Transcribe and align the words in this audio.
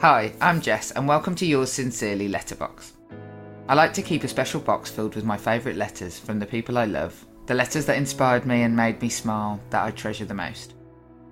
Hi, 0.00 0.32
I'm 0.40 0.62
Jess, 0.62 0.92
and 0.92 1.06
welcome 1.06 1.34
to 1.34 1.44
yours 1.44 1.70
sincerely 1.70 2.26
Letterbox. 2.26 2.94
I 3.68 3.74
like 3.74 3.92
to 3.92 4.02
keep 4.02 4.24
a 4.24 4.28
special 4.28 4.58
box 4.58 4.90
filled 4.90 5.14
with 5.14 5.26
my 5.26 5.36
favourite 5.36 5.76
letters 5.76 6.18
from 6.18 6.38
the 6.38 6.46
people 6.46 6.78
I 6.78 6.86
love, 6.86 7.26
the 7.44 7.52
letters 7.52 7.84
that 7.84 7.98
inspired 7.98 8.46
me 8.46 8.62
and 8.62 8.74
made 8.74 9.02
me 9.02 9.10
smile 9.10 9.60
that 9.68 9.84
I 9.84 9.90
treasure 9.90 10.24
the 10.24 10.32
most. 10.32 10.72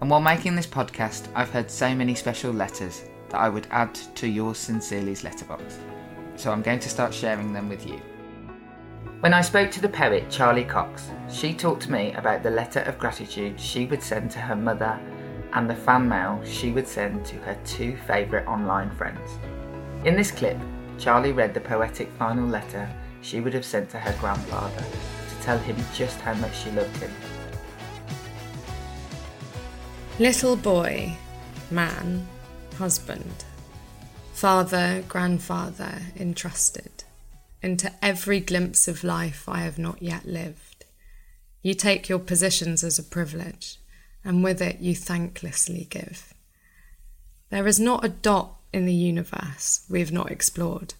And 0.00 0.08
while 0.08 0.22
making 0.22 0.56
this 0.56 0.66
podcast, 0.66 1.28
I've 1.34 1.50
heard 1.50 1.70
so 1.70 1.94
many 1.94 2.14
special 2.14 2.52
letters 2.52 3.04
that 3.28 3.36
I 3.38 3.50
would 3.50 3.66
add 3.70 3.94
to 4.14 4.26
yours 4.26 4.56
sincerely's 4.56 5.24
letterbox. 5.24 5.78
So 6.36 6.50
I'm 6.50 6.62
going 6.62 6.80
to 6.80 6.88
start 6.88 7.12
sharing 7.12 7.52
them 7.52 7.68
with 7.68 7.86
you. 7.86 8.00
When 9.20 9.34
I 9.34 9.42
spoke 9.42 9.72
to 9.72 9.82
the 9.82 9.90
poet 9.90 10.30
Charly 10.30 10.64
Cox, 10.64 11.10
she 11.30 11.52
talked 11.52 11.82
to 11.82 11.92
me 11.92 12.14
about 12.14 12.42
the 12.42 12.50
letter 12.50 12.80
of 12.80 12.98
gratitude 12.98 13.60
she 13.60 13.84
would 13.84 14.02
send 14.02 14.30
to 14.30 14.38
her 14.38 14.56
mother 14.56 14.98
and 15.54 15.70
the 15.70 15.74
fan 15.74 16.08
mail 16.08 16.42
she 16.44 16.70
would 16.72 16.86
send 16.86 17.24
to 17.24 17.36
her 17.36 17.56
two 17.64 17.96
favourite 18.06 18.46
online 18.46 18.90
friends. 18.90 19.38
In 20.04 20.16
this 20.16 20.30
clip, 20.30 20.58
Charly 20.98 21.32
read 21.34 21.54
the 21.54 21.60
poetic 21.60 22.10
final 22.18 22.46
letter 22.46 22.88
she 23.22 23.40
would 23.40 23.54
have 23.54 23.64
sent 23.64 23.88
to 23.90 23.98
her 23.98 24.14
grandfather 24.20 24.82
to 24.84 25.42
tell 25.42 25.58
him 25.58 25.76
just 25.94 26.20
how 26.20 26.34
much 26.34 26.56
she 26.56 26.70
loved 26.72 26.96
him. 26.96 27.10
Little 30.18 30.56
boy, 30.56 31.16
man, 31.70 32.26
husband, 32.76 33.44
father, 34.32 35.02
grandfather, 35.08 36.02
entrusted 36.16 37.04
into 37.62 37.90
every 38.02 38.40
glimpse 38.40 38.86
of 38.88 39.02
life 39.02 39.48
I 39.48 39.60
have 39.60 39.78
not 39.78 40.02
yet 40.02 40.26
lived. 40.26 40.84
You 41.62 41.74
take 41.74 42.08
your 42.08 42.18
positions 42.18 42.84
as 42.84 42.98
a 42.98 43.02
privilege 43.02 43.78
and 44.24 44.42
with 44.42 44.62
it 44.62 44.80
you 44.80 44.94
thanklessly 44.94 45.88
give. 45.88 46.32
There 47.50 47.66
is 47.66 47.78
not 47.78 48.04
a 48.04 48.08
dot 48.08 48.56
in 48.72 48.86
the 48.86 48.94
universe 48.94 49.84
we 49.88 50.00
have 50.00 50.12
not 50.12 50.30
explored. 50.30 50.94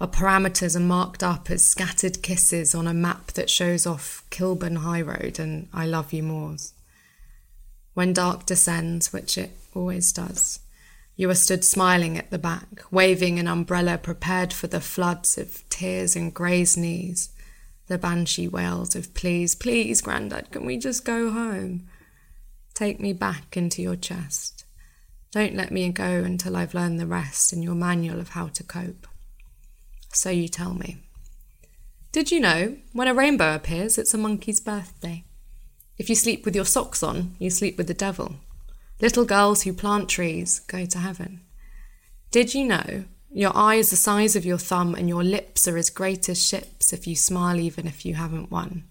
Our 0.00 0.08
parameters 0.08 0.76
are 0.76 0.80
marked 0.80 1.22
up 1.22 1.50
as 1.50 1.64
scattered 1.64 2.22
kisses 2.22 2.74
on 2.74 2.86
a 2.86 2.92
map 2.92 3.28
that 3.32 3.48
shows 3.48 3.86
off 3.86 4.24
Kilburn 4.30 4.76
High 4.76 5.02
Road 5.02 5.38
and 5.38 5.68
I 5.72 5.86
Love 5.86 6.12
You 6.12 6.24
Moors. 6.24 6.74
When 7.94 8.12
dark 8.12 8.44
descends, 8.44 9.12
which 9.12 9.38
it 9.38 9.56
always 9.72 10.12
does, 10.12 10.58
you 11.16 11.30
are 11.30 11.34
stood 11.36 11.64
smiling 11.64 12.18
at 12.18 12.30
the 12.30 12.38
back, 12.38 12.82
waving 12.90 13.38
an 13.38 13.46
umbrella 13.46 13.98
prepared 13.98 14.52
for 14.52 14.66
the 14.66 14.80
floods 14.80 15.38
of 15.38 15.62
tears 15.70 16.16
and 16.16 16.34
grey's 16.34 16.76
knees, 16.76 17.28
the 17.86 17.96
banshee 17.96 18.48
wails 18.48 18.96
of 18.96 19.14
please, 19.14 19.54
please, 19.54 20.00
Grandad, 20.00 20.50
can 20.50 20.66
we 20.66 20.76
just 20.76 21.04
go 21.04 21.30
home? 21.30 21.86
Take 22.74 22.98
me 22.98 23.12
back 23.12 23.56
into 23.56 23.82
your 23.82 23.96
chest. 23.96 24.64
Don't 25.30 25.54
let 25.54 25.70
me 25.70 25.88
go 25.90 26.04
until 26.04 26.56
I've 26.56 26.74
learned 26.74 26.98
the 26.98 27.06
rest 27.06 27.52
in 27.52 27.62
your 27.62 27.74
manual 27.74 28.20
of 28.20 28.30
how 28.30 28.48
to 28.48 28.62
cope. 28.64 29.06
So 30.12 30.30
you 30.30 30.48
tell 30.48 30.74
me. 30.74 30.98
Did 32.12 32.30
you 32.30 32.40
know 32.40 32.76
when 32.92 33.08
a 33.08 33.14
rainbow 33.14 33.54
appears, 33.54 33.98
it's 33.98 34.14
a 34.14 34.18
monkey's 34.18 34.60
birthday? 34.60 35.24
If 35.98 36.08
you 36.08 36.16
sleep 36.16 36.44
with 36.44 36.56
your 36.56 36.64
socks 36.64 37.02
on, 37.02 37.36
you 37.38 37.50
sleep 37.50 37.76
with 37.76 37.86
the 37.86 37.94
devil. 37.94 38.36
Little 39.00 39.24
girls 39.24 39.62
who 39.62 39.72
plant 39.72 40.08
trees 40.08 40.60
go 40.60 40.84
to 40.84 40.98
heaven. 40.98 41.40
Did 42.30 42.54
you 42.54 42.64
know 42.64 43.04
your 43.30 43.56
eye 43.56 43.76
is 43.76 43.90
the 43.90 43.96
size 43.96 44.36
of 44.36 44.44
your 44.44 44.58
thumb 44.58 44.94
and 44.94 45.08
your 45.08 45.24
lips 45.24 45.66
are 45.68 45.76
as 45.76 45.90
great 45.90 46.28
as 46.28 46.44
ships 46.44 46.92
if 46.92 47.06
you 47.06 47.14
smile 47.14 47.58
even 47.58 47.86
if 47.86 48.04
you 48.04 48.14
haven't 48.14 48.50
won? 48.50 48.84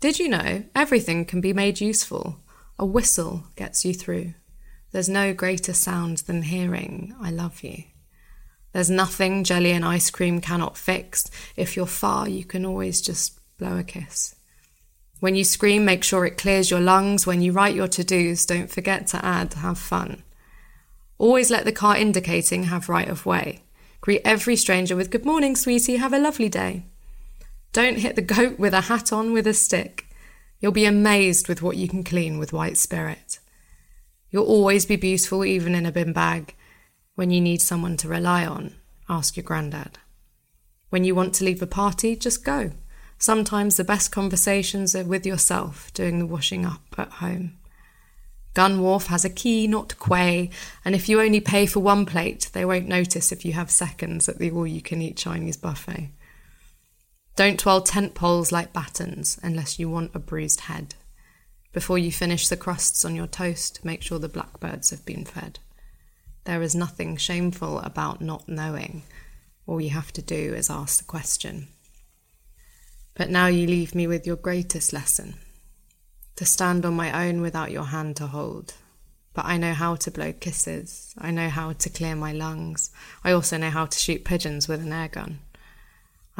Did 0.00 0.18
you 0.18 0.28
know 0.28 0.64
everything 0.74 1.24
can 1.24 1.40
be 1.40 1.52
made 1.52 1.80
useful? 1.80 2.38
A 2.80 2.86
whistle 2.86 3.44
gets 3.56 3.84
you 3.84 3.92
through. 3.92 4.32
There's 4.90 5.06
no 5.06 5.34
greater 5.34 5.74
sound 5.74 6.18
than 6.18 6.44
hearing, 6.44 7.14
I 7.20 7.30
love 7.30 7.62
you. 7.62 7.84
There's 8.72 8.88
nothing 8.88 9.44
jelly 9.44 9.72
and 9.72 9.84
ice 9.84 10.10
cream 10.10 10.40
cannot 10.40 10.78
fix. 10.78 11.30
If 11.56 11.76
you're 11.76 11.84
far, 11.84 12.26
you 12.26 12.42
can 12.42 12.64
always 12.64 13.02
just 13.02 13.38
blow 13.58 13.76
a 13.76 13.82
kiss. 13.82 14.34
When 15.18 15.34
you 15.34 15.44
scream, 15.44 15.84
make 15.84 16.02
sure 16.02 16.24
it 16.24 16.38
clears 16.38 16.70
your 16.70 16.80
lungs. 16.80 17.26
When 17.26 17.42
you 17.42 17.52
write 17.52 17.74
your 17.74 17.88
to 17.88 18.02
dos, 18.02 18.46
don't 18.46 18.70
forget 18.70 19.06
to 19.08 19.22
add, 19.22 19.52
have 19.52 19.78
fun. 19.78 20.22
Always 21.18 21.50
let 21.50 21.66
the 21.66 21.72
car 21.72 21.98
indicating 21.98 22.62
have 22.62 22.88
right 22.88 23.10
of 23.10 23.26
way. 23.26 23.62
Greet 24.00 24.22
every 24.24 24.56
stranger 24.56 24.96
with 24.96 25.10
good 25.10 25.26
morning, 25.26 25.54
sweetie, 25.54 25.96
have 25.96 26.14
a 26.14 26.18
lovely 26.18 26.48
day. 26.48 26.86
Don't 27.74 27.98
hit 27.98 28.16
the 28.16 28.22
goat 28.22 28.58
with 28.58 28.72
a 28.72 28.80
hat 28.82 29.12
on 29.12 29.34
with 29.34 29.46
a 29.46 29.52
stick. 29.52 30.06
You'll 30.60 30.72
be 30.72 30.84
amazed 30.84 31.48
with 31.48 31.62
what 31.62 31.76
you 31.76 31.88
can 31.88 32.04
clean 32.04 32.38
with 32.38 32.52
white 32.52 32.76
spirit. 32.76 33.38
You'll 34.30 34.46
always 34.46 34.86
be 34.86 34.96
beautiful, 34.96 35.44
even 35.44 35.74
in 35.74 35.86
a 35.86 35.92
bin 35.92 36.12
bag. 36.12 36.54
When 37.14 37.30
you 37.30 37.40
need 37.40 37.62
someone 37.62 37.96
to 37.98 38.08
rely 38.08 38.46
on, 38.46 38.74
ask 39.08 39.36
your 39.36 39.44
granddad. 39.44 39.98
When 40.90 41.04
you 41.04 41.14
want 41.14 41.34
to 41.34 41.44
leave 41.44 41.62
a 41.62 41.66
party, 41.66 42.14
just 42.14 42.44
go. 42.44 42.72
Sometimes 43.18 43.76
the 43.76 43.84
best 43.84 44.12
conversations 44.12 44.94
are 44.94 45.04
with 45.04 45.26
yourself, 45.26 45.92
doing 45.94 46.18
the 46.18 46.26
washing 46.26 46.64
up 46.64 46.82
at 46.96 47.10
home. 47.12 47.56
Gunwharf 48.54 49.06
has 49.06 49.24
a 49.24 49.30
key, 49.30 49.66
not 49.66 49.98
quay, 49.98 50.50
and 50.84 50.94
if 50.94 51.08
you 51.08 51.20
only 51.20 51.40
pay 51.40 51.66
for 51.66 51.80
one 51.80 52.04
plate, 52.04 52.50
they 52.52 52.64
won't 52.64 52.88
notice 52.88 53.30
if 53.30 53.44
you 53.44 53.52
have 53.52 53.70
seconds 53.70 54.28
at 54.28 54.38
the 54.38 54.50
all 54.50 54.66
you 54.66 54.82
can 54.82 55.00
eat 55.00 55.16
Chinese 55.16 55.56
buffet. 55.56 56.10
Don't 57.36 57.58
twirl 57.58 57.80
tent 57.80 58.14
poles 58.14 58.52
like 58.52 58.72
battens 58.72 59.38
unless 59.42 59.78
you 59.78 59.88
want 59.88 60.14
a 60.14 60.18
bruised 60.18 60.60
head. 60.60 60.94
Before 61.72 61.98
you 61.98 62.10
finish 62.10 62.48
the 62.48 62.56
crusts 62.56 63.04
on 63.04 63.14
your 63.14 63.28
toast, 63.28 63.84
make 63.84 64.02
sure 64.02 64.18
the 64.18 64.28
blackbirds 64.28 64.90
have 64.90 65.06
been 65.06 65.24
fed. 65.24 65.58
There 66.44 66.62
is 66.62 66.74
nothing 66.74 67.16
shameful 67.16 67.78
about 67.80 68.20
not 68.20 68.48
knowing. 68.48 69.02
All 69.66 69.80
you 69.80 69.90
have 69.90 70.12
to 70.14 70.22
do 70.22 70.54
is 70.54 70.68
ask 70.68 70.98
the 70.98 71.04
question. 71.04 71.68
But 73.14 73.30
now 73.30 73.46
you 73.46 73.66
leave 73.66 73.94
me 73.94 74.06
with 74.06 74.26
your 74.26 74.36
greatest 74.36 74.92
lesson 74.92 75.34
to 76.36 76.44
stand 76.44 76.86
on 76.86 76.94
my 76.94 77.28
own 77.28 77.40
without 77.40 77.70
your 77.70 77.84
hand 77.84 78.16
to 78.16 78.26
hold. 78.26 78.74
But 79.34 79.44
I 79.44 79.58
know 79.58 79.74
how 79.74 79.94
to 79.96 80.10
blow 80.10 80.32
kisses. 80.32 81.14
I 81.18 81.30
know 81.30 81.48
how 81.50 81.72
to 81.72 81.90
clear 81.90 82.16
my 82.16 82.32
lungs. 82.32 82.90
I 83.22 83.32
also 83.32 83.58
know 83.58 83.70
how 83.70 83.86
to 83.86 83.98
shoot 83.98 84.24
pigeons 84.24 84.66
with 84.66 84.80
an 84.80 84.92
air 84.92 85.08
gun. 85.08 85.40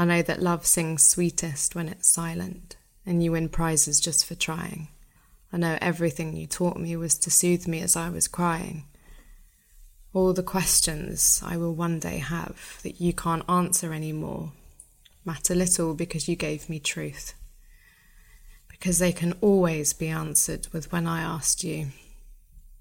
I 0.00 0.06
know 0.06 0.22
that 0.22 0.40
love 0.40 0.64
sings 0.64 1.04
sweetest 1.04 1.74
when 1.74 1.86
it's 1.86 2.08
silent, 2.08 2.76
and 3.04 3.22
you 3.22 3.32
win 3.32 3.50
prizes 3.50 4.00
just 4.00 4.24
for 4.24 4.34
trying. 4.34 4.88
I 5.52 5.58
know 5.58 5.76
everything 5.82 6.34
you 6.34 6.46
taught 6.46 6.78
me 6.78 6.96
was 6.96 7.18
to 7.18 7.30
soothe 7.30 7.68
me 7.68 7.82
as 7.82 7.96
I 7.96 8.08
was 8.08 8.26
crying. 8.26 8.84
All 10.14 10.32
the 10.32 10.42
questions 10.42 11.42
I 11.44 11.58
will 11.58 11.74
one 11.74 11.98
day 11.98 12.16
have 12.16 12.78
that 12.82 12.98
you 12.98 13.12
can't 13.12 13.44
answer 13.46 13.92
anymore 13.92 14.52
matter 15.26 15.54
little 15.54 15.92
because 15.92 16.30
you 16.30 16.34
gave 16.34 16.70
me 16.70 16.80
truth. 16.80 17.34
Because 18.70 19.00
they 19.00 19.12
can 19.12 19.34
always 19.42 19.92
be 19.92 20.08
answered 20.08 20.66
with 20.72 20.90
when 20.90 21.06
I 21.06 21.20
asked 21.20 21.62
you, 21.62 21.88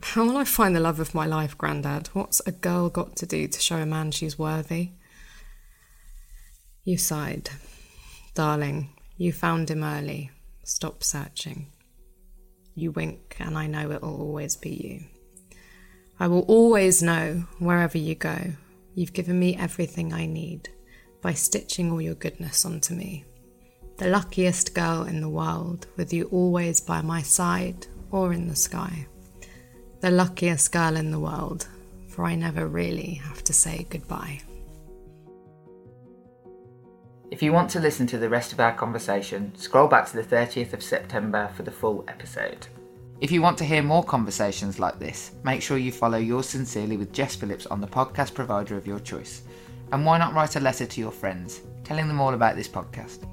How 0.00 0.26
will 0.26 0.36
I 0.36 0.44
find 0.44 0.76
the 0.76 0.80
love 0.80 1.00
of 1.00 1.12
my 1.12 1.26
life, 1.26 1.58
Grandad? 1.58 2.06
What's 2.12 2.40
a 2.46 2.52
girl 2.52 2.88
got 2.88 3.16
to 3.16 3.26
do 3.26 3.48
to 3.48 3.60
show 3.60 3.78
a 3.78 3.84
man 3.84 4.12
she's 4.12 4.38
worthy? 4.38 4.90
You 6.84 6.96
sighed. 6.96 7.50
Darling, 8.34 8.90
you 9.18 9.32
found 9.32 9.70
him 9.70 9.84
early. 9.84 10.30
Stop 10.64 11.04
searching. 11.04 11.66
You 12.74 12.90
wink, 12.92 13.36
and 13.38 13.58
I 13.58 13.66
know 13.66 13.90
it 13.90 14.00
will 14.00 14.20
always 14.20 14.56
be 14.56 14.70
you. 14.70 15.04
I 16.18 16.26
will 16.26 16.42
always 16.42 17.02
know 17.02 17.44
wherever 17.58 17.98
you 17.98 18.14
go, 18.14 18.52
you've 18.94 19.12
given 19.12 19.38
me 19.38 19.56
everything 19.56 20.12
I 20.12 20.26
need 20.26 20.68
by 21.20 21.34
stitching 21.34 21.90
all 21.90 22.00
your 22.00 22.14
goodness 22.14 22.64
onto 22.64 22.94
me. 22.94 23.24
The 23.98 24.08
luckiest 24.08 24.74
girl 24.74 25.02
in 25.02 25.20
the 25.20 25.28
world, 25.28 25.86
with 25.96 26.12
you 26.12 26.24
always 26.32 26.80
by 26.80 27.02
my 27.02 27.20
side 27.20 27.86
or 28.10 28.32
in 28.32 28.48
the 28.48 28.56
sky. 28.56 29.06
The 30.00 30.10
luckiest 30.10 30.72
girl 30.72 30.96
in 30.96 31.10
the 31.10 31.20
world, 31.20 31.68
for 32.08 32.24
I 32.24 32.36
never 32.36 32.66
really 32.66 33.14
have 33.14 33.44
to 33.44 33.52
say 33.52 33.86
goodbye. 33.90 34.40
If 37.40 37.44
you 37.44 37.54
want 37.54 37.70
to 37.70 37.80
listen 37.80 38.06
to 38.08 38.18
the 38.18 38.28
rest 38.28 38.52
of 38.52 38.60
our 38.60 38.74
conversation, 38.74 39.50
scroll 39.54 39.88
back 39.88 40.04
to 40.10 40.14
the 40.14 40.22
30th 40.22 40.74
of 40.74 40.82
September 40.82 41.50
for 41.56 41.62
the 41.62 41.70
full 41.70 42.04
episode. 42.06 42.66
If 43.22 43.32
you 43.32 43.40
want 43.40 43.56
to 43.56 43.64
hear 43.64 43.82
more 43.82 44.04
conversations 44.04 44.78
like 44.78 44.98
this, 44.98 45.30
make 45.42 45.62
sure 45.62 45.78
you 45.78 45.90
follow 45.90 46.18
Yours 46.18 46.50
Sincerely 46.50 46.98
with 46.98 47.14
Jess 47.14 47.34
Phillips 47.34 47.64
on 47.64 47.80
the 47.80 47.86
podcast 47.86 48.34
provider 48.34 48.76
of 48.76 48.86
your 48.86 48.98
choice. 48.98 49.40
And 49.90 50.04
why 50.04 50.18
not 50.18 50.34
write 50.34 50.56
a 50.56 50.60
letter 50.60 50.84
to 50.84 51.00
your 51.00 51.10
friends, 51.10 51.62
telling 51.82 52.08
them 52.08 52.20
all 52.20 52.34
about 52.34 52.56
this 52.56 52.68
podcast? 52.68 53.26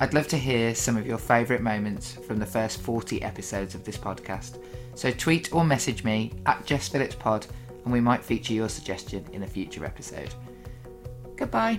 I'd 0.00 0.14
love 0.14 0.26
to 0.26 0.36
hear 0.36 0.74
some 0.74 0.96
of 0.96 1.06
your 1.06 1.16
favourite 1.16 1.62
moments 1.62 2.14
from 2.14 2.40
the 2.40 2.44
first 2.44 2.80
40 2.80 3.22
episodes 3.22 3.76
of 3.76 3.84
this 3.84 3.96
podcast. 3.96 4.60
So 4.96 5.12
tweet 5.12 5.54
or 5.54 5.62
message 5.62 6.02
me 6.02 6.32
at 6.46 6.66
Jess 6.66 6.88
Phillips 6.88 7.14
Pod, 7.14 7.46
and 7.84 7.92
we 7.92 8.00
might 8.00 8.24
feature 8.24 8.54
your 8.54 8.68
suggestion 8.68 9.24
in 9.32 9.44
a 9.44 9.46
future 9.46 9.84
episode. 9.84 10.34
Goodbye. 11.36 11.78